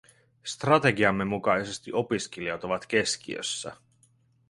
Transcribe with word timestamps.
Strategiamme 0.43 1.25
mukaisesti 1.25 1.93
opiskelijat 1.93 2.63
ovat 2.63 2.85
keskiössä. 2.85 3.75